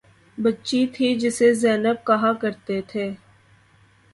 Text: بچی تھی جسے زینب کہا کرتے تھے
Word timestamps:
بچی 0.37 0.81
تھی 0.93 1.07
جسے 1.21 1.53
زینب 1.61 1.97
کہا 2.07 2.31
کرتے 2.41 2.81
تھے 2.89 3.05